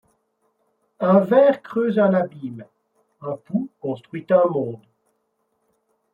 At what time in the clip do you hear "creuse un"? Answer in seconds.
1.61-2.15